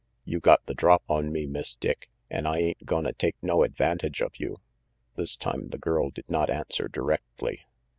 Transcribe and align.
"You 0.25 0.39
got 0.39 0.65
the 0.65 0.73
drop 0.73 1.03
on 1.07 1.31
me, 1.31 1.45
Miss 1.45 1.75
Dick, 1.75 2.09
an' 2.31 2.47
I 2.47 2.57
ain't 2.57 2.87
gonna 2.87 3.13
take 3.13 3.35
no 3.43 3.61
advantage 3.63 4.19
of 4.19 4.35
you." 4.37 4.59
This 5.15 5.35
tune 5.35 5.69
the 5.69 5.77
girl 5.77 6.09
did 6.09 6.27
not 6.27 6.49
answer 6.49 6.87
directly. 6.87 7.67